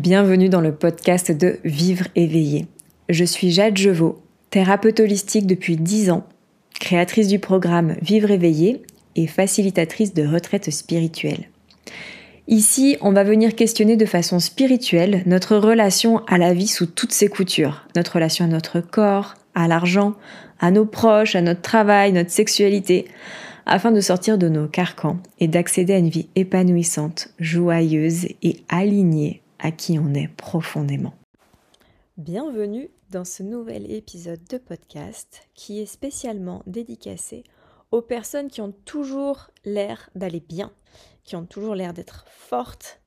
[0.00, 2.64] Bienvenue dans le podcast de Vivre éveillé.
[3.10, 6.26] Je suis Jade Jevaux, thérapeute holistique depuis 10 ans,
[6.72, 8.80] créatrice du programme Vivre éveillé
[9.14, 11.50] et facilitatrice de retraite spirituelle.
[12.48, 17.12] Ici, on va venir questionner de façon spirituelle notre relation à la vie sous toutes
[17.12, 20.14] ses coutures, notre relation à notre corps, à l'argent,
[20.60, 23.04] à nos proches, à notre travail, notre sexualité,
[23.66, 29.42] afin de sortir de nos carcans et d'accéder à une vie épanouissante, joyeuse et alignée
[29.62, 31.14] à qui on est profondément.
[32.16, 37.44] Bienvenue dans ce nouvel épisode de podcast qui est spécialement dédicacé
[37.90, 40.72] aux personnes qui ont toujours l'air d'aller bien,
[41.24, 43.00] qui ont toujours l'air d'être fortes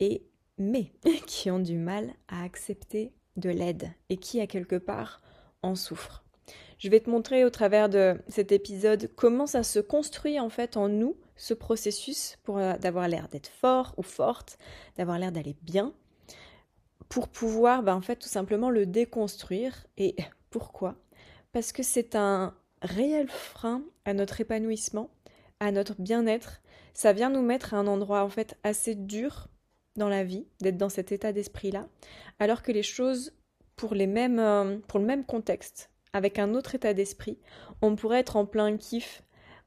[0.00, 0.92] et mais
[1.26, 5.20] qui ont du mal à accepter de l'aide et qui à quelque part
[5.62, 6.24] en souffrent.
[6.78, 10.76] Je vais te montrer au travers de cet épisode comment ça se construit en fait
[10.76, 14.58] en nous ce processus pour euh, d'avoir l'air d'être fort ou forte,
[14.96, 15.92] d'avoir l'air d'aller bien,
[17.08, 19.86] pour pouvoir ben, en fait tout simplement le déconstruire.
[19.96, 20.16] Et
[20.50, 20.96] pourquoi?
[21.52, 25.10] Parce que c'est un réel frein à notre épanouissement,
[25.60, 26.60] à notre bien-être.
[26.92, 29.48] Ça vient nous mettre à un endroit en fait assez dur
[29.96, 31.86] dans la vie, d'être dans cet état d'esprit-là,
[32.40, 33.32] alors que les choses
[33.76, 37.38] pour, les mêmes, euh, pour le même contexte, avec un autre état d'esprit,
[37.82, 39.22] on pourrait être en plein kiff,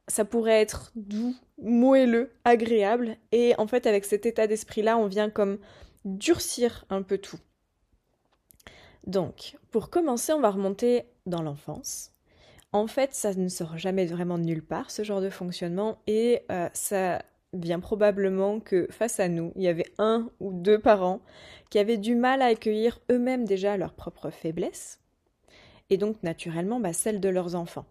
[0.08, 3.16] ça pourrait être doux, moelleux, agréable.
[3.32, 5.58] Et en fait, avec cet état d'esprit-là, on vient comme
[6.04, 7.38] durcir un peu tout.
[9.06, 12.12] Donc, pour commencer, on va remonter dans l'enfance.
[12.72, 16.42] En fait, ça ne sort jamais vraiment de nulle part, ce genre de fonctionnement, et
[16.50, 17.22] euh, ça
[17.54, 21.20] vient probablement que face à nous, il y avait un ou deux parents
[21.70, 25.00] qui avaient du mal à accueillir eux-mêmes déjà leurs propres faiblesses,
[25.88, 27.86] et donc naturellement bah, celles de leurs enfants.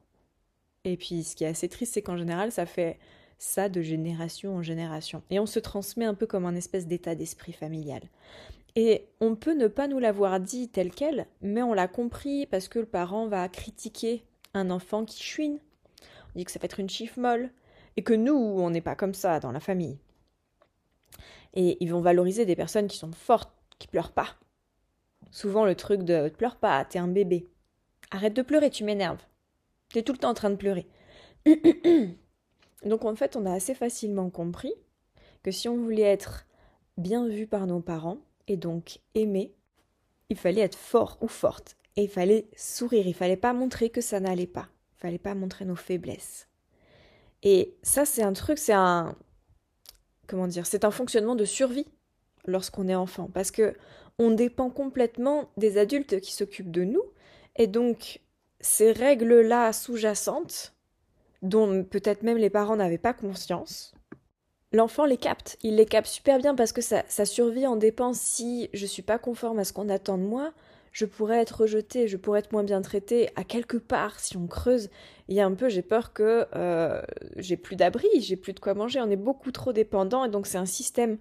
[0.87, 2.97] Et puis ce qui est assez triste, c'est qu'en général, ça fait
[3.37, 5.21] ça de génération en génération.
[5.29, 8.01] Et on se transmet un peu comme un espèce d'état d'esprit familial.
[8.77, 12.69] Et on peut ne pas nous l'avoir dit tel quel, mais on l'a compris parce
[12.69, 14.23] que le parent va critiquer
[14.53, 15.59] un enfant qui chouine.
[16.33, 17.51] On dit que ça va être une chiffre molle.
[17.97, 19.97] Et que nous, on n'est pas comme ça dans la famille.
[21.53, 24.37] Et ils vont valoriser des personnes qui sont fortes, qui pleurent pas.
[25.31, 27.49] Souvent le truc de pleure pas, t'es un bébé.
[28.11, 29.25] Arrête de pleurer, tu m'énerves.
[29.93, 30.87] T'es tout le temps en train de pleurer.
[32.85, 34.73] Donc en fait, on a assez facilement compris
[35.43, 36.45] que si on voulait être
[36.97, 39.53] bien vu par nos parents et donc aimé,
[40.29, 41.77] il fallait être fort ou forte.
[41.95, 45.33] Et il fallait sourire, il fallait pas montrer que ça n'allait pas, il fallait pas
[45.33, 46.47] montrer nos faiblesses.
[47.43, 49.15] Et ça c'est un truc, c'est un
[50.27, 51.87] comment dire, c'est un fonctionnement de survie
[52.45, 53.29] lorsqu'on est enfant.
[53.33, 53.75] Parce que
[54.19, 57.03] on dépend complètement des adultes qui s'occupent de nous.
[57.55, 58.21] Et donc
[58.59, 60.73] ces règles-là sous-jacentes
[61.41, 63.93] dont peut-être même les parents n'avaient pas conscience,
[64.71, 65.57] l'enfant les capte.
[65.61, 68.13] Il les capte super bien parce que sa, survie en dépend.
[68.13, 70.53] Si je suis pas conforme à ce qu'on attend de moi,
[70.91, 73.29] je pourrais être rejetée, je pourrais être moins bien traitée.
[73.35, 74.89] À quelque part, si on creuse,
[75.27, 77.01] il y a un peu, j'ai peur que euh,
[77.35, 78.99] j'ai plus d'abri, j'ai plus de quoi manger.
[79.01, 81.17] On est beaucoup trop dépendant et donc c'est un système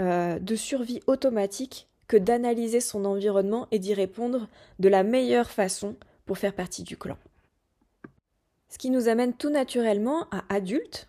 [0.00, 4.48] euh, de survie automatique que d'analyser son environnement et d'y répondre
[4.78, 5.96] de la meilleure façon
[6.30, 7.16] pour faire partie du clan.
[8.68, 11.08] Ce qui nous amène tout naturellement à adulte,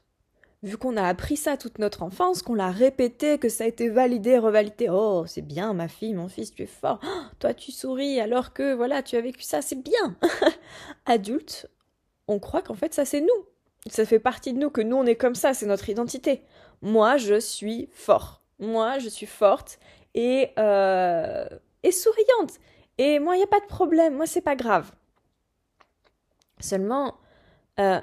[0.64, 3.88] vu qu'on a appris ça toute notre enfance, qu'on l'a répété, que ça a été
[3.90, 4.90] validé, revalidé.
[4.90, 7.00] Oh, c'est bien, ma fille, mon fils, tu es fort.
[7.06, 10.18] Oh, toi, tu souris alors que, voilà, tu as vécu ça, c'est bien.
[11.06, 11.70] adulte,
[12.28, 13.46] on croit qu'en fait, ça, c'est nous.
[13.92, 16.42] Ça fait partie de nous, que nous, on est comme ça, c'est notre identité.
[16.82, 18.42] Moi, je suis fort.
[18.58, 19.78] Moi, je suis forte
[20.16, 21.46] et, euh,
[21.84, 22.54] et souriante.
[22.98, 24.16] Et moi, il n'y a pas de problème.
[24.16, 24.92] Moi, c'est pas grave.
[26.62, 27.18] Seulement,
[27.80, 28.00] euh,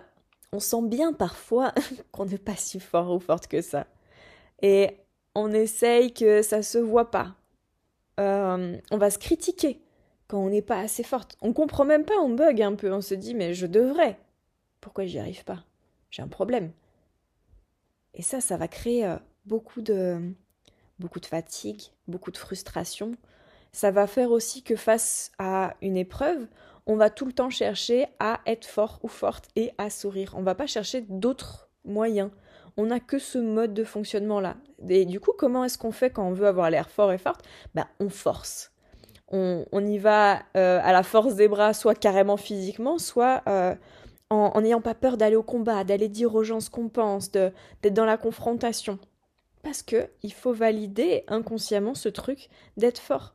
[0.53, 1.73] on sent bien parfois
[2.13, 3.87] qu'on n'est pas si fort ou forte que ça.
[4.63, 4.97] Et
[5.35, 7.37] on essaye que ça se voit pas.
[8.21, 9.81] Euh, on va se critiquer
[10.27, 11.37] quand on n'est pas assez forte.
[11.41, 14.19] On comprend même pas, on bug un peu, on se dit mais je devrais.
[14.81, 15.65] Pourquoi j'y arrive pas?
[16.11, 16.73] J'ai un problème.
[18.15, 19.17] Et ça, ça va créer euh,
[19.47, 20.33] beaucoup de
[20.99, 23.13] beaucoup de fatigue, beaucoup de frustration.
[23.73, 26.49] Ça va faire aussi que face à une épreuve,
[26.89, 30.35] on va tout le temps chercher à être fort ou forte et à sourire.
[30.37, 32.31] On va pas chercher d'autres moyens.
[32.79, 34.57] On n'a que ce mode de fonctionnement-là.
[34.89, 37.45] Et du coup, comment est-ce qu'on fait quand on veut avoir l'air fort et forte?
[37.75, 38.73] Ben, On force.
[39.31, 43.75] On, y va euh, à la force des bras, soit carrément physiquement, soit euh,
[44.31, 47.93] en n'ayant pas peur d'aller au combat, d'aller dire aux gens ce qu'on pense, d'être
[47.93, 48.99] dans la confrontation.
[49.63, 52.49] Parce que il faut valider inconsciemment ce truc
[52.79, 53.35] d'être fort.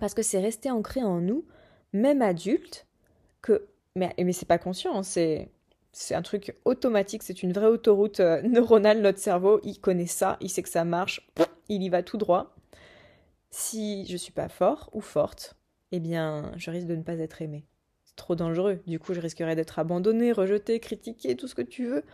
[0.00, 1.44] Parce que c'est resté ancré en nous
[1.92, 2.86] même adulte,
[3.40, 3.66] que.
[3.96, 5.50] Mais, mais c'est pas conscient, hein, c'est.
[5.94, 10.38] C'est un truc automatique, c'est une vraie autoroute euh, neuronale, notre cerveau, il connaît ça,
[10.40, 11.30] il sait que ça marche,
[11.68, 12.56] il y va tout droit.
[13.50, 15.54] Si je suis pas fort ou forte,
[15.90, 17.66] eh bien, je risque de ne pas être aimé.
[18.04, 18.80] C'est trop dangereux.
[18.86, 22.04] Du coup, je risquerais d'être abandonné, rejeté, critiqué, tout ce que tu veux.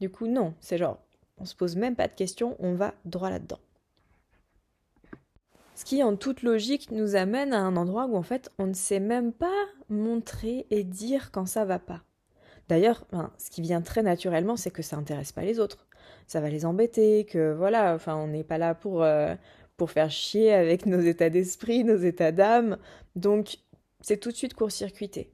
[0.00, 0.54] Du coup, non.
[0.60, 0.98] C'est genre,
[1.38, 3.60] on se pose même pas de questions, on va droit là-dedans.
[5.78, 8.74] Ce qui, en toute logique, nous amène à un endroit où en fait on ne
[8.74, 12.02] sait même pas montrer et dire quand ça va pas.
[12.68, 13.06] D'ailleurs,
[13.38, 15.86] ce qui vient très naturellement, c'est que ça intéresse pas les autres.
[16.26, 19.36] Ça va les embêter, que voilà, enfin, on n'est pas là pour, euh,
[19.76, 22.78] pour faire chier avec nos états d'esprit, nos états d'âme.
[23.14, 23.58] Donc,
[24.00, 25.30] c'est tout de suite court-circuité.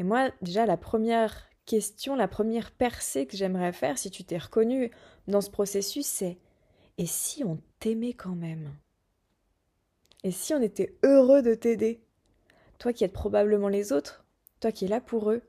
[0.00, 4.38] Et moi, déjà, la première question, la première percée que j'aimerais faire, si tu t'es
[4.38, 4.90] reconnu
[5.28, 6.38] dans ce processus, c'est
[6.98, 8.72] et si on t'aimait quand même?
[10.24, 12.02] Et si on était heureux de t'aider?
[12.78, 14.24] Toi qui aides probablement les autres,
[14.60, 15.42] toi qui es là pour eux,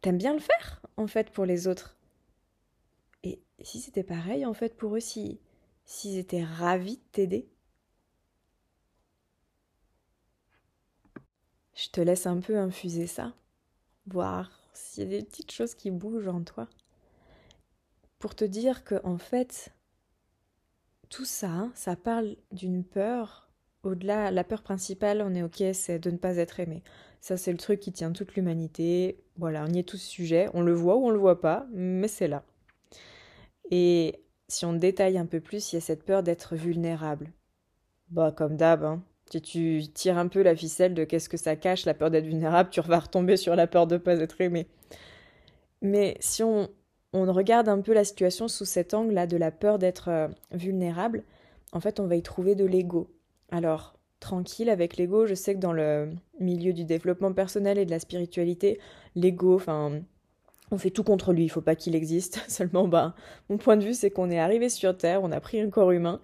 [0.00, 1.96] t'aimes bien le faire, en fait, pour les autres.
[3.22, 5.40] Et si c'était pareil, en fait, pour eux, si
[5.84, 7.48] s'ils étaient ravis de t'aider?
[11.74, 13.34] Je te laisse un peu infuser ça,
[14.06, 16.68] voir s'il y a des petites choses qui bougent en toi,
[18.18, 19.72] pour te dire que, en fait,
[21.08, 23.45] tout ça, ça parle d'une peur
[23.86, 26.82] au-delà, la peur principale, on est ok, c'est de ne pas être aimé.
[27.20, 29.18] Ça, c'est le truc qui tient toute l'humanité.
[29.36, 30.48] Voilà, on y est tous sujet.
[30.54, 32.44] On le voit ou on le voit pas, mais c'est là.
[33.70, 37.32] Et si on détaille un peu plus, il y a cette peur d'être vulnérable.
[38.10, 39.02] Bah, comme d'hab, hein.
[39.32, 42.26] Si tu tires un peu la ficelle de qu'est-ce que ça cache, la peur d'être
[42.26, 44.68] vulnérable, tu vas retomber sur la peur de ne pas être aimé.
[45.82, 46.68] Mais si on,
[47.12, 51.24] on regarde un peu la situation sous cet angle-là de la peur d'être euh, vulnérable,
[51.72, 53.10] en fait, on va y trouver de l'ego.
[53.50, 56.10] Alors, tranquille avec l'ego, je sais que dans le
[56.40, 58.80] milieu du développement personnel et de la spiritualité,
[59.14, 60.00] l'ego, enfin,
[60.70, 62.42] on fait tout contre lui, il faut pas qu'il existe.
[62.48, 63.14] Seulement, bah,
[63.48, 65.92] mon point de vue, c'est qu'on est arrivé sur Terre, on a pris un corps
[65.92, 66.20] humain,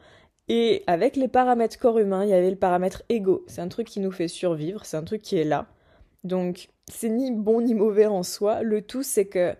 [0.48, 3.44] et avec les paramètres corps humain, il y avait le paramètre ego.
[3.46, 5.68] C'est un truc qui nous fait survivre, c'est un truc qui est là.
[6.24, 8.62] Donc, c'est ni bon ni mauvais en soi.
[8.62, 9.54] Le tout, c'est que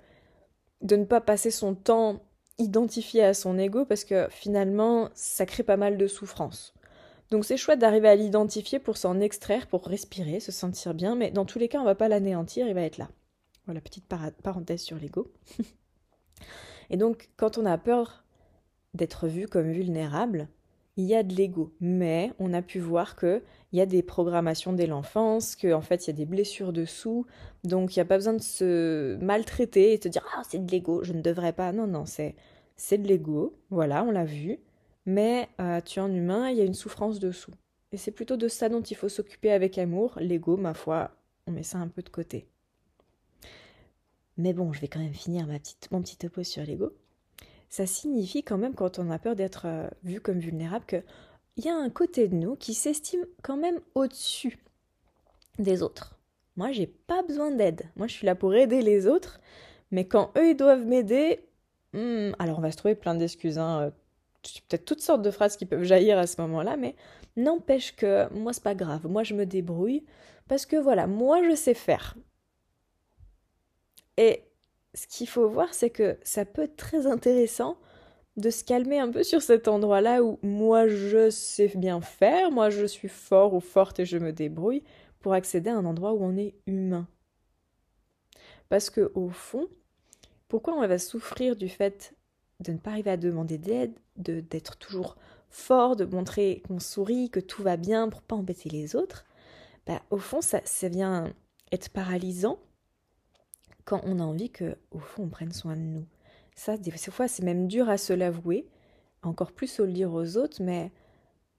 [0.81, 2.21] de ne pas passer son temps
[2.59, 6.75] identifié à son ego, parce que finalement, ça crée pas mal de souffrance.
[7.33, 11.31] Donc c'est chouette d'arriver à l'identifier pour s'en extraire, pour respirer, se sentir bien, mais
[11.31, 13.09] dans tous les cas, on va pas l'anéantir, il va être là.
[13.65, 14.05] Voilà, petite
[14.43, 15.33] parenthèse sur l'ego.
[16.91, 18.25] Et donc, quand on a peur
[18.93, 20.47] d'être vu comme vulnérable,
[20.99, 21.73] il y a de l'ego.
[21.81, 23.41] Mais on a pu voir qu'il
[23.73, 27.25] y a des programmations dès l'enfance, qu'en fait, il y a des blessures dessous.
[27.65, 30.67] Donc, il n'y a pas besoin de se maltraiter et de se dire Ah, c'est
[30.67, 31.73] de l'ego, je ne devrais pas.
[31.73, 32.35] Non, non, c'est
[32.99, 33.57] de l'ego.
[33.71, 34.61] Voilà, on l'a vu
[35.07, 37.53] mais euh, tu es un humain, il y a une souffrance dessous.
[37.93, 40.15] Et c'est plutôt de ça dont il faut s'occuper avec amour.
[40.19, 41.11] L'ego, ma foi,
[41.47, 42.47] on met ça un peu de côté.
[44.39, 46.93] Mais bon, je vais quand même finir ma petite, mon petit topo sur l'ego.
[47.69, 51.69] Ça signifie quand même, quand on a peur d'être euh, vu comme vulnérable, qu'il y
[51.69, 54.59] a un côté de nous qui s'estime quand même au-dessus
[55.59, 56.19] des autres.
[56.57, 57.83] Moi, j'ai pas besoin d'aide.
[57.97, 59.41] Moi, je suis là pour aider les autres.
[59.91, 61.41] Mais quand eux, ils doivent m'aider,
[61.93, 63.59] hmm, alors on va se trouver plein d'excuses.
[63.59, 63.93] Hein,
[64.69, 66.97] peut-être toutes sortes de phrases qui peuvent jaillir à ce moment-là, mais
[67.37, 70.05] n'empêche que moi c'est pas grave, moi je me débrouille
[70.49, 72.17] parce que voilà, moi je sais faire.
[74.17, 74.45] Et
[74.95, 77.79] ce qu'il faut voir, c'est que ça peut être très intéressant
[78.37, 82.71] de se calmer un peu sur cet endroit-là où moi je sais bien faire, moi
[82.71, 84.83] je suis fort ou forte et je me débrouille
[85.21, 87.07] pour accéder à un endroit où on est humain.
[88.69, 89.69] Parce que au fond,
[90.49, 92.15] pourquoi on va souffrir du fait
[92.61, 95.17] de ne pas arriver à demander d'aide, d'être toujours
[95.51, 99.25] fort, de montrer qu'on sourit, que tout va bien pour pas embêter les autres,
[99.87, 101.33] bah, au fond, ça, ça vient
[101.73, 102.59] être paralysant
[103.85, 106.07] quand on a envie que, au fond, on prenne soin de nous.
[106.55, 108.69] Ça, des fois, c'est même dur à se l'avouer,
[109.23, 110.93] encore plus au le dire aux autres, mais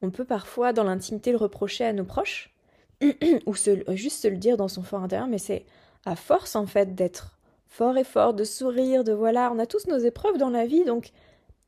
[0.01, 2.53] on peut parfois, dans l'intimité, le reprocher à nos proches,
[3.45, 5.65] ou juste se le dire dans son fort intérieur, mais c'est
[6.05, 7.32] à force, en fait, d'être
[7.73, 10.85] fort et fort, de sourire, de voilà, on a tous nos épreuves dans la vie,
[10.85, 11.11] donc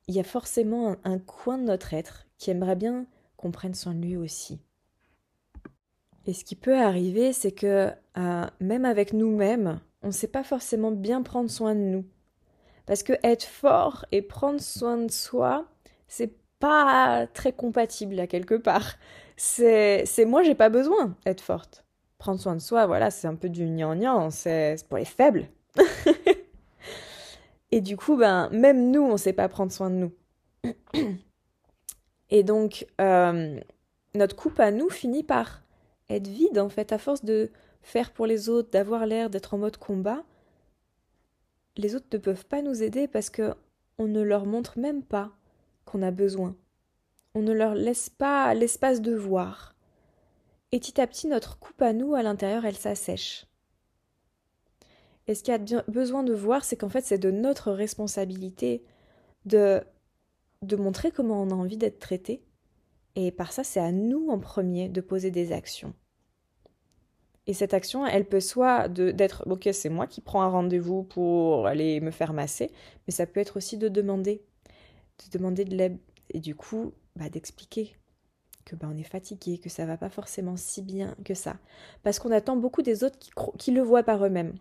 [0.08, 3.08] il y a forcément un, coin de notre être qui aimerait bien
[3.38, 4.60] qu'on prenne soin de lui aussi.
[6.28, 10.44] Et ce qui peut arriver, c'est que euh, même avec nous-mêmes, on ne sait pas
[10.44, 12.06] forcément bien prendre soin de nous.
[12.86, 15.66] Parce que être fort et prendre soin de soi,
[16.08, 18.94] c'est pas très compatible à quelque part.
[19.38, 21.84] C'est, moi, j'ai pas besoin d'être forte.
[22.20, 25.50] Prendre soin de soi, voilà, c'est un peu du gnangnan, c'est pour les faibles.
[27.72, 30.12] et du coup, ben, même nous, on sait pas prendre soin de nous.
[32.30, 33.60] et donc, euh,
[34.14, 35.64] notre coupe à nous finit par
[36.10, 37.52] être vide, en fait, à force de
[37.82, 40.24] faire pour les autres, d'avoir l'air d'être en mode combat.
[41.78, 43.54] Les autres ne peuvent pas nous aider parce que
[43.98, 45.32] on ne leur montre même pas
[45.86, 46.56] qu'on a besoin.
[47.34, 49.76] on ne leur laisse pas l'espace de voir.
[50.72, 53.46] Et petit à petit, notre coupe à nous, à l'intérieur, elle s'assèche.
[55.28, 58.84] Et ce qu'il y a besoin de voir, c'est qu'en fait, c'est de notre responsabilité
[59.46, 59.84] de,
[60.78, 62.44] montrer comment on a envie d'être traité.
[63.16, 65.94] Et par ça, c'est à nous en premier de poser des actions.
[67.48, 71.68] Et cette action, elle peut soit d'être, ok, c'est moi qui prends un rendez-vous pour
[71.68, 72.72] aller me faire masser,
[73.08, 74.44] mais ça peut être aussi de demander,
[75.24, 76.00] de demander de l'aide.
[76.32, 77.96] Et du coup, bah, d'expliquer
[78.66, 81.58] que bah, on est fatigué, que ça va pas forcément si bien que ça.
[82.02, 83.20] Parce qu'on attend beaucoup des autres
[83.58, 84.58] qui le voient par eux-mêmes.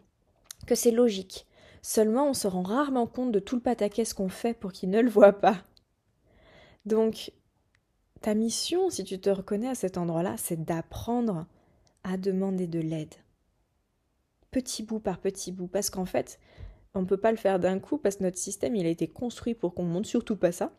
[0.67, 1.47] Que c'est logique.
[1.83, 5.01] Seulement, on se rend rarement compte de tout le pataquès qu'on fait pour qu'ils ne
[5.01, 5.59] le voient pas.
[6.87, 7.33] Donc,
[8.23, 11.47] ta mission, si tu te reconnais à cet endroit-là, c'est d'apprendre
[12.05, 13.15] à demander de l'aide.
[14.51, 16.39] Petit bout par petit bout, parce qu'en fait,
[16.95, 19.09] on ne peut pas le faire d'un coup, parce que notre système, il a été
[19.09, 20.73] construit pour qu'on monte surtout pas ça,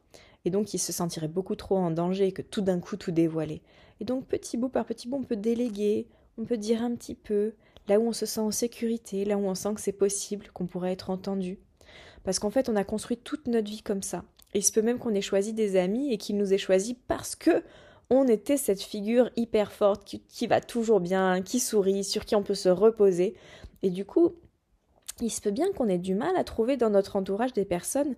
[0.45, 3.61] et donc il se sentirait beaucoup trop en danger que tout d'un coup tout dévoiler.
[3.99, 7.15] Et donc petit bout par petit bout, on peut déléguer, on peut dire un petit
[7.15, 7.53] peu,
[7.87, 10.67] là où on se sent en sécurité, là où on sent que c'est possible, qu'on
[10.67, 11.59] pourrait être entendu.
[12.23, 14.23] Parce qu'en fait, on a construit toute notre vie comme ça.
[14.53, 16.95] Et il se peut même qu'on ait choisi des amis et qu'ils nous aient choisis
[17.07, 17.63] parce que
[18.09, 22.43] on était cette figure hyper forte qui, va toujours bien, qui sourit, sur qui on
[22.43, 23.35] peut se reposer.
[23.81, 24.33] Et du coup,
[25.21, 28.15] il se peut bien qu'on ait du mal à trouver dans notre entourage des personnes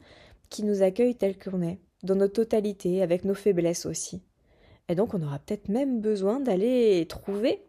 [0.49, 4.21] qui nous accueillent telles qu'on est, dans notre totalité, avec nos faiblesses aussi.
[4.89, 7.66] Et donc on aura peut-être même besoin d'aller trouver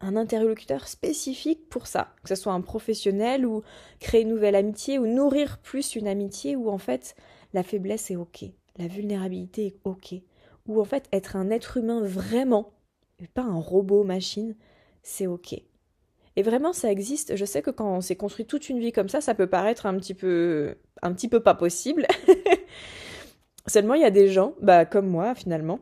[0.00, 3.62] un interlocuteur spécifique pour ça, que ce soit un professionnel ou
[4.00, 7.16] créer une nouvelle amitié ou nourrir plus une amitié où en fait
[7.52, 8.44] la faiblesse est ok,
[8.76, 10.14] la vulnérabilité est ok,
[10.66, 12.72] ou en fait être un être humain vraiment,
[13.18, 14.54] et pas un robot machine,
[15.02, 15.60] c'est ok.
[16.36, 17.34] Et vraiment ça existe.
[17.34, 19.86] Je sais que quand on s'est construit toute une vie comme ça, ça peut paraître
[19.86, 22.06] un petit peu, un petit peu pas possible.
[23.66, 25.80] Seulement il y a des gens, bah comme moi finalement,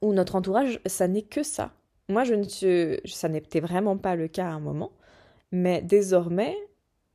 [0.00, 1.72] où notre entourage, ça n'est que ça.
[2.08, 4.92] Moi, je ne suis, ça n'était vraiment pas le cas à un moment,
[5.50, 6.56] mais désormais,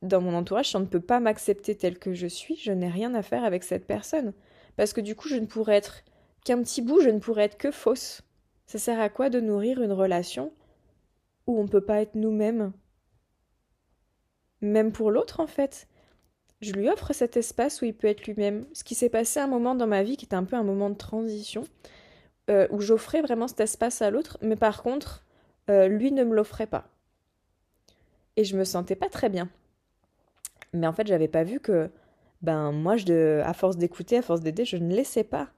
[0.02, 2.88] dans mon entourage, si on ne peut pas m'accepter tel que je suis, je n'ai
[2.88, 4.32] rien à faire avec cette personne.
[4.76, 6.04] Parce que du coup, je ne pourrais être
[6.44, 8.22] qu'un petit bout, je ne pourrais être que fausse.
[8.66, 10.52] Ça sert à quoi de nourrir une relation
[11.46, 12.72] où on ne peut pas être nous-mêmes?
[14.60, 15.88] Même pour l'autre, en fait.
[16.60, 18.66] Je lui offre cet espace où il peut être lui-même.
[18.72, 20.90] Ce qui s'est passé un moment dans ma vie qui était un peu un moment
[20.90, 21.64] de transition,
[22.48, 25.24] euh, où j'offrais vraiment cet espace à l'autre, mais par contre,
[25.68, 26.88] euh, lui ne me l'offrait pas.
[28.36, 29.48] Et je me sentais pas très bien.
[30.72, 31.90] Mais en fait, j'avais pas vu que,
[32.40, 32.94] ben, moi,
[33.44, 35.50] à force d'écouter, à force d'aider, je ne laissais pas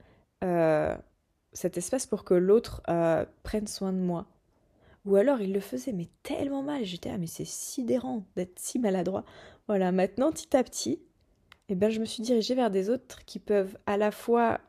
[0.43, 0.97] euh,
[1.53, 2.83] cet espace pour que l'autre
[3.43, 4.27] prenne soin de moi.
[5.07, 6.85] Ou alors il le faisait, mais tellement mal.
[6.85, 9.25] J'étais, ah, mais c'est sidérant d'être si maladroit.
[9.69, 11.01] Voilà, maintenant, petit à petit,
[11.69, 14.61] eh ben, je me suis dirigée vers des autres qui peuvent à la fois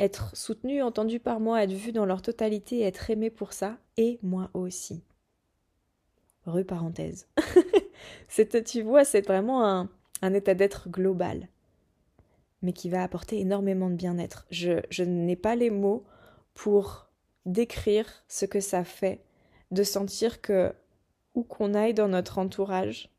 [0.00, 4.18] être soutenus, entendus par moi, être vus dans leur totalité, être aimés pour ça, et
[4.22, 5.02] moi aussi.
[6.46, 7.28] Rue parenthèse.
[8.66, 9.88] tu vois, c'est vraiment un,
[10.22, 11.48] un état d'être global
[12.64, 14.46] mais qui va apporter énormément de bien-être.
[14.50, 16.02] Je, je n'ai pas les mots
[16.54, 17.10] pour
[17.44, 19.22] décrire ce que ça fait
[19.70, 20.72] de sentir que
[21.34, 23.10] où qu'on aille dans notre entourage,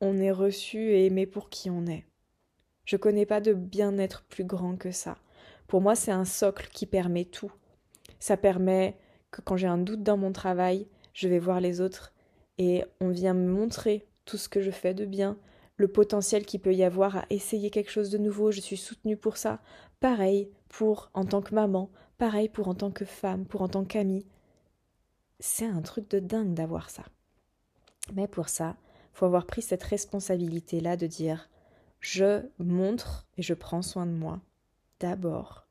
[0.00, 2.04] on est reçu et aimé pour qui on est.
[2.84, 5.18] Je connais pas de bien-être plus grand que ça.
[5.74, 7.50] Pour moi, c'est un socle qui permet tout.
[8.20, 8.96] Ça permet
[9.32, 12.12] que quand j'ai un doute dans mon travail, je vais voir les autres
[12.58, 15.36] et on vient me montrer tout ce que je fais de bien,
[15.74, 19.16] le potentiel qu'il peut y avoir à essayer quelque chose de nouveau, je suis soutenue
[19.16, 19.60] pour ça.
[19.98, 23.84] Pareil pour en tant que maman, pareil pour en tant que femme, pour en tant
[23.84, 24.28] qu'amie.
[25.40, 27.02] C'est un truc de dingue d'avoir ça.
[28.12, 28.76] Mais pour ça,
[29.12, 31.50] faut avoir pris cette responsabilité-là de dire
[31.98, 34.40] je montre et je prends soin de moi
[35.04, 35.66] d'abord.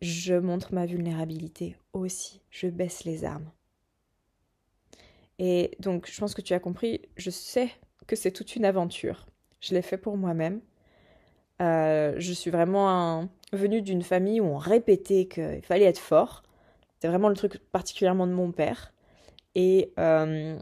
[0.00, 3.50] Je montre ma vulnérabilité aussi, je baisse les armes.
[5.40, 7.70] Et donc, je pense que tu as compris, je sais
[8.06, 9.26] que c'est toute une aventure.
[9.60, 10.60] Je l'ai fait pour moi-même.
[11.60, 16.44] Euh, je suis vraiment venue d'une famille où on répétait qu'il fallait être fort.
[17.00, 18.94] C'est vraiment le truc particulièrement de mon père.
[19.56, 20.56] Euh,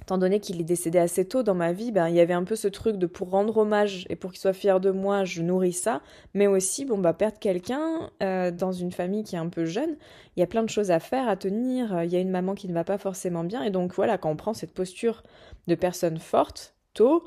[0.00, 2.44] étant donné qu'il est décédé assez tôt dans ma vie, ben, il y avait un
[2.44, 5.42] peu ce truc de pour rendre hommage et pour qu'il soit fier de moi, je
[5.42, 6.00] nourris ça.
[6.34, 9.96] Mais aussi, bon, bah, perdre quelqu'un euh, dans une famille qui est un peu jeune,
[10.36, 12.02] il y a plein de choses à faire, à tenir.
[12.04, 13.62] Il y a une maman qui ne va pas forcément bien.
[13.62, 15.22] Et donc, voilà, quand on prend cette posture
[15.66, 17.24] de personnes fortes tôt,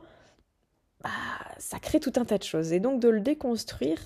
[1.03, 1.09] bah,
[1.57, 2.73] ça crée tout un tas de choses.
[2.73, 3.99] Et donc de le déconstruire,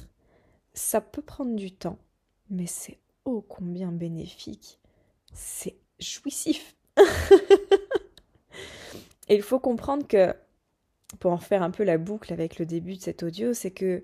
[0.74, 1.98] ça peut prendre du temps,
[2.50, 4.80] mais c'est ô combien bénéfique.
[5.34, 6.76] C'est jouissif.
[9.28, 10.34] Et il faut comprendre que,
[11.20, 14.02] pour en faire un peu la boucle avec le début de cet audio, c'est que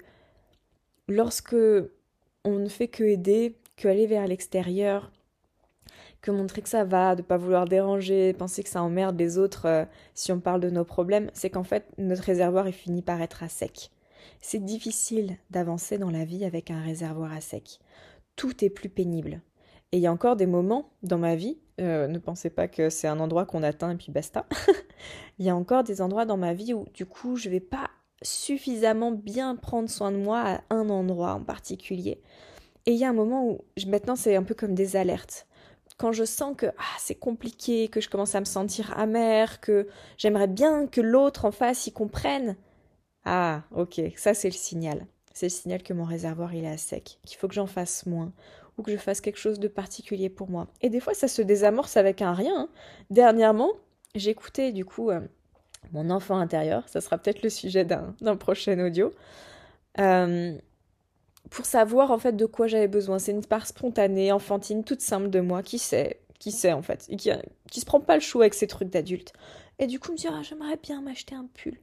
[1.07, 1.55] lorsque
[2.43, 5.11] on ne fait que aider, que aller vers l'extérieur,
[6.21, 9.65] que montrer que ça va, de pas vouloir déranger, penser que ça emmerde les autres
[9.65, 13.21] euh, si on parle de nos problèmes, c'est qu'en fait notre réservoir est fini par
[13.21, 13.91] être à sec.
[14.39, 17.79] C'est difficile d'avancer dans la vie avec un réservoir à sec.
[18.35, 19.41] Tout est plus pénible.
[19.91, 22.89] Et il y a encore des moments dans ma vie, euh, ne pensez pas que
[22.89, 24.45] c'est un endroit qu'on atteint et puis basta.
[25.39, 27.89] il y a encore des endroits dans ma vie où du coup je vais pas
[28.21, 32.21] suffisamment bien prendre soin de moi à un endroit en particulier.
[32.85, 35.47] Et il y a un moment où maintenant c'est un peu comme des alertes
[36.01, 39.87] quand je sens que ah, c'est compliqué, que je commence à me sentir amère, que
[40.17, 42.55] j'aimerais bien que l'autre en face y comprenne.
[43.23, 45.05] Ah, ok, ça c'est le signal.
[45.31, 48.07] C'est le signal que mon réservoir il est à sec, qu'il faut que j'en fasse
[48.07, 48.33] moins,
[48.77, 50.67] ou que je fasse quelque chose de particulier pour moi.
[50.81, 52.61] Et des fois ça se désamorce avec un rien.
[52.61, 52.69] Hein.
[53.09, 53.71] Dernièrement,
[54.15, 55.21] j'écoutais du coup euh,
[55.91, 59.11] mon enfant intérieur, ça sera peut-être le sujet d'un prochain audio.
[59.99, 60.57] Euh,
[61.49, 63.19] pour savoir en fait de quoi j'avais besoin.
[63.19, 67.07] C'est une part spontanée, enfantine, toute simple de moi qui sait, qui sait en fait,
[67.17, 67.29] qui,
[67.69, 69.33] qui se prend pas le chou avec ces trucs d'adulte.
[69.79, 71.77] Et du coup, me dit ah, j'aimerais bien m'acheter un pull.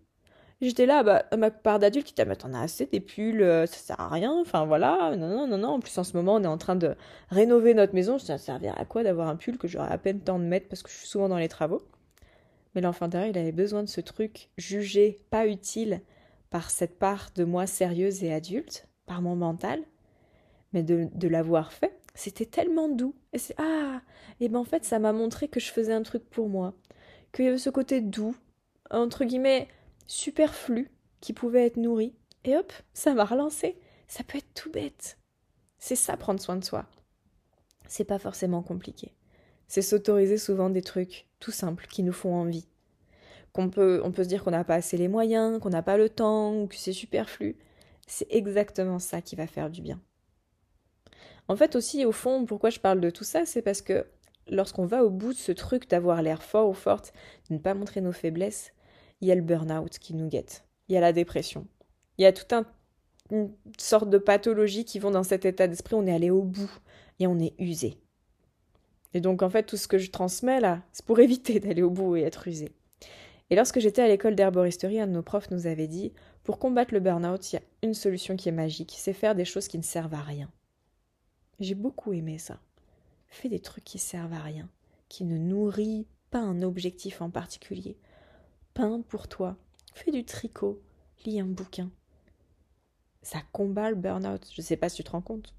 [0.60, 3.66] J'étais là, bah, ma part d'adulte qui t'a mais t'en as assez des pulls, euh,
[3.66, 5.68] ça sert à rien, enfin voilà, non, non, non, non.
[5.68, 6.96] En plus, en ce moment, on est en train de
[7.30, 10.38] rénover notre maison, ça servir à quoi d'avoir un pull que j'aurais à peine temps
[10.40, 11.82] de mettre parce que je suis souvent dans les travaux?
[12.74, 16.00] Mais l'enfant intérieur, il avait besoin de ce truc jugé pas utile
[16.50, 19.80] par cette part de moi sérieuse et adulte par mon mental,
[20.72, 23.14] mais de, de l'avoir fait, c'était tellement doux.
[23.32, 24.00] Et c'est ah,
[24.40, 26.74] et ben en fait ça m'a montré que je faisais un truc pour moi,
[27.32, 28.34] qu'il y avait ce côté doux,
[28.90, 29.68] entre guillemets
[30.08, 32.14] superflu, qui pouvait être nourri.
[32.44, 33.78] Et hop, ça m'a relancé.
[34.08, 35.18] Ça peut être tout bête.
[35.78, 36.86] C'est ça prendre soin de soi.
[37.86, 39.14] C'est pas forcément compliqué.
[39.68, 42.66] C'est s'autoriser souvent des trucs tout simples qui nous font envie.
[43.52, 45.96] Qu'on peut, on peut se dire qu'on n'a pas assez les moyens, qu'on n'a pas
[45.96, 47.56] le temps, ou que c'est superflu.
[48.06, 50.00] C'est exactement ça qui va faire du bien.
[51.48, 54.06] En fait aussi, au fond, pourquoi je parle de tout ça, c'est parce que
[54.48, 57.12] lorsqu'on va au bout de ce truc d'avoir l'air fort ou forte,
[57.48, 58.72] de ne pas montrer nos faiblesses,
[59.20, 60.64] il y a le burn-out qui nous guette.
[60.88, 61.66] Il y a la dépression.
[62.16, 62.64] Il y a toute un,
[63.30, 66.70] une sorte de pathologie qui vont dans cet état d'esprit, on est allé au bout
[67.18, 67.98] et on est usé.
[69.14, 71.90] Et donc en fait, tout ce que je transmets là, c'est pour éviter d'aller au
[71.90, 72.72] bout et être usé.
[73.50, 76.12] Et lorsque j'étais à l'école d'herboristerie, un de nos profs nous avait dit
[76.44, 79.44] pour combattre le burn-out, il y a une solution qui est magique, c'est faire des
[79.44, 80.50] choses qui ne servent à rien.
[81.60, 82.60] J'ai beaucoup aimé ça.
[83.26, 84.68] Fais des trucs qui servent à rien,
[85.08, 87.96] qui ne nourrissent pas un objectif en particulier.
[89.08, 89.56] Pour toi,
[89.92, 90.80] fais du tricot,
[91.24, 91.90] lis un bouquin.
[93.22, 94.48] Ça combat le burn-out.
[94.54, 95.52] Je sais pas si tu te rends compte.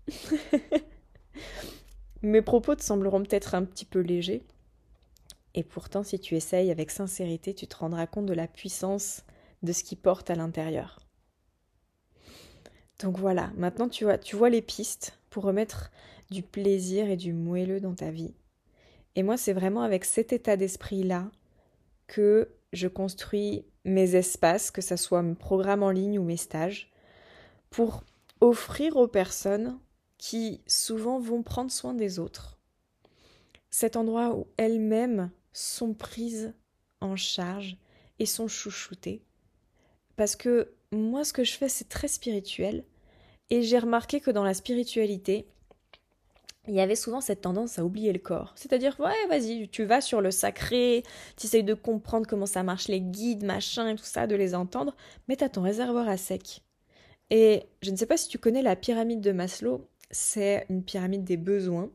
[2.21, 4.43] Mes propos te sembleront peut-être un petit peu légers,
[5.53, 9.23] et pourtant, si tu essayes avec sincérité, tu te rendras compte de la puissance
[9.63, 10.99] de ce qui porte à l'intérieur.
[12.99, 15.91] Donc voilà, maintenant tu vois, tu vois les pistes pour remettre
[16.31, 18.33] du plaisir et du moelleux dans ta vie.
[19.15, 21.29] Et moi, c'est vraiment avec cet état d'esprit-là
[22.07, 26.91] que je construis mes espaces, que ce soit mes programmes en ligne ou mes stages,
[27.69, 28.03] pour
[28.41, 29.79] offrir aux personnes
[30.17, 32.59] qui souvent vont prendre soin des autres.
[33.69, 36.53] Cet endroit où elles-mêmes sont prises
[37.01, 37.77] en charge
[38.19, 39.21] et sont chouchoutées.
[40.15, 42.83] Parce que moi, ce que je fais, c'est très spirituel.
[43.49, 45.47] Et j'ai remarqué que dans la spiritualité,
[46.69, 48.53] il y avait souvent cette tendance à oublier le corps.
[48.55, 51.03] C'est-à-dire, ouais, vas-y, tu vas sur le sacré,
[51.35, 54.95] tu essayes de comprendre comment ça marche, les guides, machin, tout ça, de les entendre,
[55.27, 56.61] mais t'as ton réservoir à sec.
[57.31, 61.23] Et je ne sais pas si tu connais la pyramide de Maslow, c'est une pyramide
[61.23, 61.89] des besoins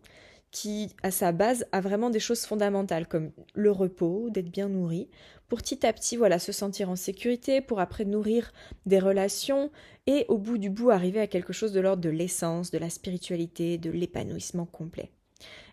[0.55, 5.09] qui, à sa base, a vraiment des choses fondamentales comme le repos, d'être bien nourri,
[5.49, 8.53] pour petit à petit, voilà, se sentir en sécurité, pour après nourrir
[8.87, 9.73] des relations
[10.07, 12.89] et au bout du bout arriver à quelque chose de l'ordre de l'essence, de la
[12.89, 15.11] spiritualité, de l'épanouissement complet.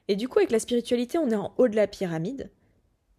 [0.08, 2.50] Et du coup, avec la spiritualité, on est en haut de la pyramide.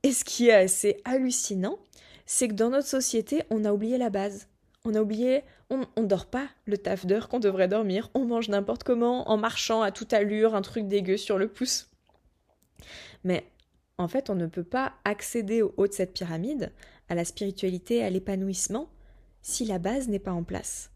[0.02, 1.78] Et ce qui est assez hallucinant,
[2.26, 4.48] c'est que dans notre société, on a oublié la base.
[4.84, 8.48] On a oublié, on, ne dort pas le taf d'heure qu'on devrait dormir, on mange
[8.48, 11.88] n'importe comment, en marchant à toute allure, un truc dégueu sur le pouce.
[13.22, 13.46] Mais
[13.98, 16.72] en fait, on ne peut pas accéder au haut de cette pyramide,
[17.08, 18.90] à la spiritualité, à l'épanouissement,
[19.40, 20.90] si la base n'est pas en place.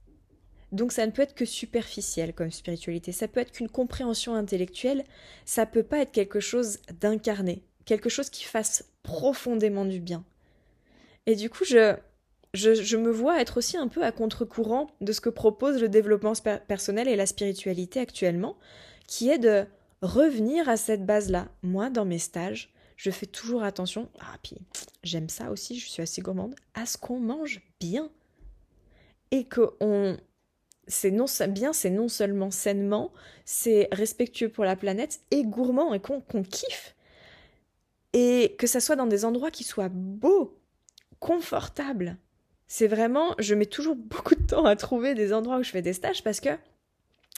[0.73, 5.05] Donc ça ne peut être que superficiel comme spiritualité, ça peut être qu'une compréhension intellectuelle,
[5.45, 10.25] ça peut pas être quelque chose d'incarné, quelque chose qui fasse profondément du bien.
[11.27, 11.97] Et du coup, je,
[12.57, 16.33] je, me vois être aussi un peu à contre-courant de ce que propose le développement
[16.67, 18.57] personnel et la spiritualité actuellement,
[19.07, 19.65] qui est de
[20.03, 21.49] revenir à cette base-là.
[21.63, 24.37] Moi, dans mes stages, je fais toujours attention, ah
[25.03, 28.11] j'aime ça aussi, je suis assez gourmande, à ce qu'on mange bien.
[29.31, 30.17] Et qu'on
[30.89, 33.13] c'est non bien, c'est non seulement sainement,
[33.45, 36.95] c'est respectueux pour la planète et gourmand et qu'on kiffe.
[38.13, 40.59] Et que ça soit dans des endroits qui soient beaux,
[41.19, 42.19] confortables.
[42.69, 45.83] C'est vraiment, je mets toujours beaucoup de temps à trouver des endroits où je fais
[45.83, 46.51] des stages parce que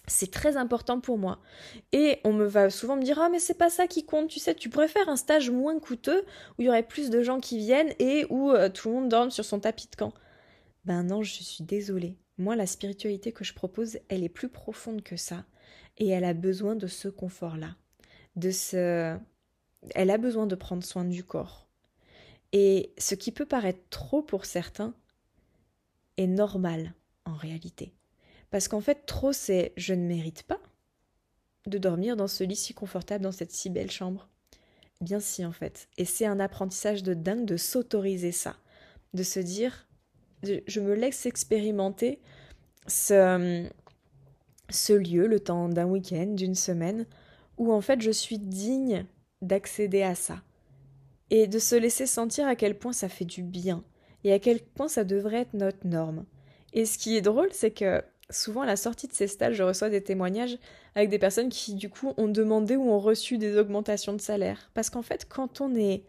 [0.07, 1.39] c'est très important pour moi.
[1.93, 4.41] Et on me va souvent me dire Ah, mais c'est pas ça qui compte, tu
[4.41, 6.25] sais, tu pourrais faire un stage moins coûteux
[6.59, 9.09] où il y aurait plus de gens qui viennent et où euh, tout le monde
[9.09, 10.13] dorme sur son tapis de camp.
[10.85, 12.17] Ben non, je suis désolée.
[12.39, 15.45] Moi, la spiritualité que je propose, elle est plus profonde que ça.
[15.99, 17.75] Et elle a besoin de ce confort-là.
[18.37, 19.17] De ce.
[19.95, 21.67] Elle a besoin de prendre soin du corps.
[22.53, 24.95] Et ce qui peut paraître trop pour certains
[26.19, 26.93] est normal
[27.25, 27.95] en réalité.
[28.51, 30.61] Parce qu'en fait, trop, c'est je ne mérite pas
[31.67, 34.29] de dormir dans ce lit si confortable, dans cette si belle chambre.
[35.01, 35.89] Bien si, en fait.
[35.97, 38.57] Et c'est un apprentissage de dingue de s'autoriser ça.
[39.15, 39.87] De se dire,
[40.43, 42.21] je me laisse expérimenter
[42.87, 43.69] ce,
[44.71, 47.07] ce lieu le temps d'un week-end, d'une semaine,
[47.57, 49.07] où en fait je suis digne
[49.43, 50.43] d'accéder à ça.
[51.31, 53.85] Et de se laisser sentir à quel point ça fait du bien,
[54.25, 56.25] et à quel point ça devrait être notre norme.
[56.73, 59.63] Et ce qui est drôle, c'est que souvent à la sortie de ces stages, je
[59.63, 60.59] reçois des témoignages
[60.95, 64.71] avec des personnes qui du coup ont demandé ou ont reçu des augmentations de salaire.
[64.75, 66.03] Parce qu'en fait, quand on est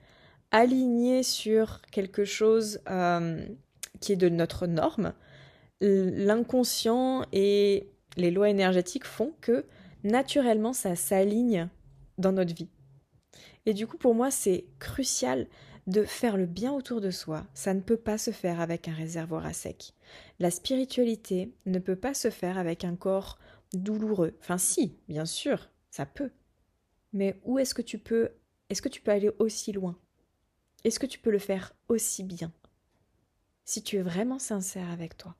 [0.51, 3.41] aligné sur quelque chose euh,
[3.99, 5.13] qui est de notre norme,
[5.81, 9.65] l'inconscient et les lois énergétiques font que
[10.03, 11.69] naturellement ça s'aligne
[12.17, 12.69] dans notre vie.
[13.65, 15.47] Et du coup, pour moi, c'est crucial
[15.89, 17.45] de faire le bien autour de soi.
[17.53, 19.93] Ça ne peut pas se faire avec un réservoir à sec.
[20.39, 23.39] La spiritualité ne peut pas se faire avec un corps
[23.73, 24.35] douloureux.
[24.39, 26.31] Enfin, si, bien sûr, ça peut.
[27.11, 28.29] Mais où est-ce que tu peux
[28.69, 29.97] est-ce que tu peux aller aussi loin?
[30.83, 32.53] Est-ce que tu peux le faire aussi bien?
[33.65, 35.35] Si tu es vraiment sincère avec toi.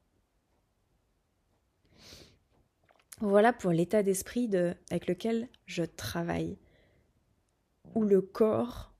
[3.22, 6.58] Voilà pour l'état d'esprit de, avec lequel je travaille,
[7.94, 8.94] où le corps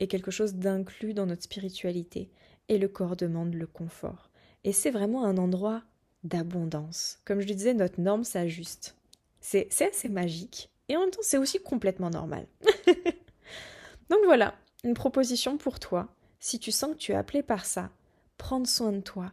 [0.00, 2.30] est quelque chose d'inclus dans notre spiritualité
[2.68, 4.30] et le corps demande le confort.
[4.64, 5.82] Et c'est vraiment un endroit
[6.22, 7.20] d'abondance.
[7.24, 8.96] Comme je le disais, notre norme s'ajuste.
[9.40, 12.46] C'est assez magique et en même temps c'est aussi complètement normal.
[14.10, 14.54] Donc voilà,
[14.84, 16.14] une proposition pour toi.
[16.40, 17.90] Si tu sens que tu es appelé par ça,
[18.38, 19.32] prendre soin de toi,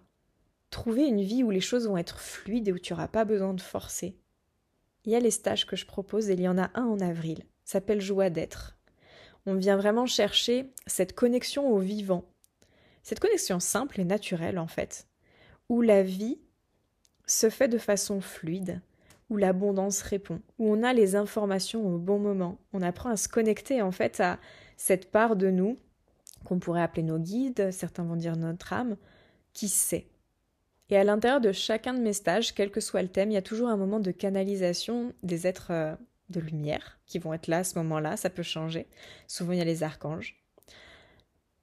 [0.70, 3.54] trouver une vie où les choses vont être fluides et où tu n'auras pas besoin
[3.54, 4.18] de forcer.
[5.06, 7.00] Il y a les stages que je propose et il y en a un en
[7.00, 8.78] avril, s'appelle Joie d'être.
[9.46, 12.26] On vient vraiment chercher cette connexion au vivant,
[13.04, 15.08] cette connexion simple et naturelle en fait,
[15.70, 16.40] où la vie
[17.26, 18.82] se fait de façon fluide,
[19.30, 23.30] où l'abondance répond, où on a les informations au bon moment, on apprend à se
[23.30, 24.40] connecter en fait à
[24.78, 25.78] cette part de nous
[26.44, 28.98] qu'on pourrait appeler nos guides, certains vont dire notre âme,
[29.54, 30.08] qui sait?
[30.90, 33.38] Et à l'intérieur de chacun de mes stages, quel que soit le thème, il y
[33.38, 35.96] a toujours un moment de canalisation des êtres euh,
[36.32, 38.88] de lumière qui vont être là à ce moment-là, ça peut changer.
[39.28, 40.44] Souvent il y a les archanges.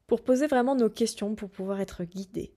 [0.07, 2.55] Pour poser vraiment nos questions, pour pouvoir être guidé.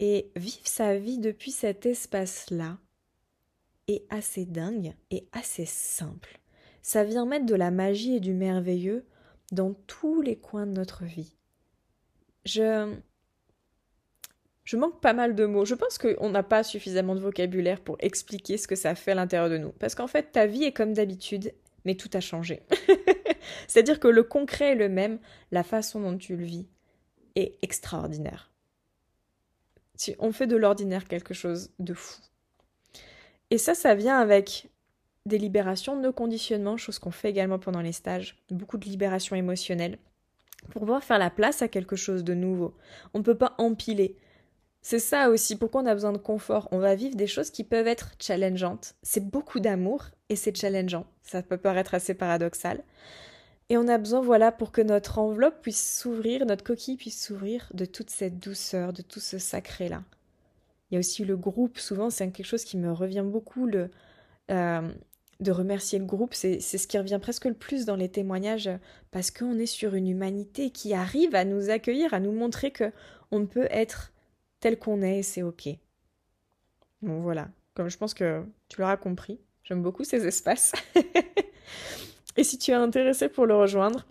[0.00, 2.78] Et vivre sa vie depuis cet espace-là
[3.88, 6.40] est assez dingue et assez simple.
[6.82, 9.06] Ça vient mettre de la magie et du merveilleux
[9.52, 11.36] dans tous les coins de notre vie.
[12.44, 12.94] Je.
[14.68, 15.64] Je manque pas mal de mots.
[15.64, 19.14] Je pense qu'on n'a pas suffisamment de vocabulaire pour expliquer ce que ça fait à
[19.14, 19.70] l'intérieur de nous.
[19.70, 21.54] Parce qu'en fait, ta vie est comme d'habitude,
[21.86, 22.60] mais tout a changé.
[23.66, 25.20] C'est-à-dire que le concret est le même,
[25.52, 26.66] la façon dont tu le vis
[27.34, 28.52] est extraordinaire.
[30.18, 32.20] On fait de l'ordinaire quelque chose de fou.
[33.48, 34.68] Et ça, ça vient avec
[35.24, 39.34] des libérations de nos conditionnements, chose qu'on fait également pendant les stages, beaucoup de libération
[39.34, 39.96] émotionnelle,
[40.72, 42.76] pour pouvoir faire la place à quelque chose de nouveau.
[43.14, 44.14] On ne peut pas empiler.
[44.80, 46.68] C'est ça aussi, pourquoi on a besoin de confort.
[46.70, 48.94] On va vivre des choses qui peuvent être challengeantes.
[49.02, 51.06] C'est beaucoup d'amour et c'est challengeant.
[51.22, 52.82] Ça peut paraître assez paradoxal.
[53.70, 57.70] Et on a besoin, voilà, pour que notre enveloppe puisse s'ouvrir, notre coquille puisse s'ouvrir
[57.74, 60.04] de toute cette douceur, de tout ce sacré-là.
[60.90, 63.68] Il y a aussi le groupe, souvent c'est quelque chose qui me revient beaucoup,
[64.50, 64.92] euh,
[65.40, 68.70] de remercier le groupe, c'est ce qui revient presque le plus dans les témoignages,
[69.10, 72.90] parce qu'on est sur une humanité qui arrive à nous accueillir, à nous montrer que
[73.30, 74.12] on peut être
[74.60, 75.68] tel qu'on est c'est ok.
[77.02, 80.72] Bon voilà, comme je pense que tu l'auras compris, j'aime beaucoup ces espaces.
[82.36, 84.06] et si tu es intéressé pour le rejoindre,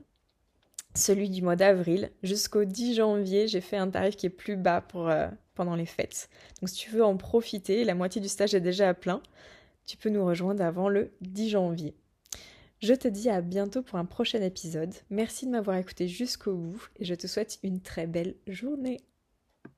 [0.95, 4.83] celui du mois d'avril jusqu'au 10 janvier, j'ai fait un tarif qui est plus bas
[4.95, 6.29] euh, pendant les fêtes.
[6.61, 9.21] Donc si tu veux en profiter, la moitié du stage est déjà à plein
[9.87, 11.95] tu peux nous rejoindre avant le 10 janvier.
[12.79, 14.93] Je te dis à bientôt pour un prochain épisode.
[15.09, 19.01] Merci de m'avoir écouté jusqu'au bout et je te souhaite une très belle journée.